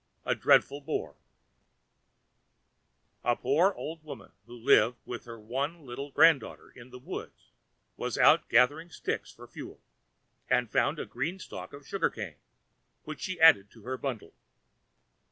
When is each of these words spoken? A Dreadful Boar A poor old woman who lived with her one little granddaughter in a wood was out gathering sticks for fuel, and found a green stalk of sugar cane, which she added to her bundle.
A 0.25 0.33
Dreadful 0.33 0.81
Boar 0.81 1.15
A 3.23 3.35
poor 3.35 3.71
old 3.73 4.03
woman 4.03 4.31
who 4.47 4.55
lived 4.57 4.97
with 5.05 5.25
her 5.25 5.39
one 5.39 5.85
little 5.85 6.09
granddaughter 6.11 6.71
in 6.71 6.91
a 6.91 6.97
wood 6.97 7.31
was 7.97 8.17
out 8.17 8.49
gathering 8.49 8.89
sticks 8.89 9.31
for 9.31 9.45
fuel, 9.47 9.79
and 10.49 10.71
found 10.71 10.97
a 10.97 11.05
green 11.05 11.37
stalk 11.37 11.71
of 11.71 11.85
sugar 11.87 12.09
cane, 12.09 12.37
which 13.03 13.21
she 13.21 13.39
added 13.39 13.69
to 13.69 13.83
her 13.83 13.95
bundle. 13.95 14.33